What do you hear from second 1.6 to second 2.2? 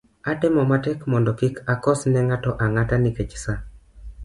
akos ne